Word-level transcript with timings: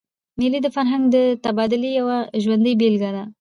مېلې 0.39 0.59
د 0.63 0.67
فرهنګي 0.75 1.23
تبادلې 1.43 1.89
یوه 1.99 2.17
ژوندۍ 2.43 2.73
بېلګه 2.79 3.09
ده. 3.15 3.23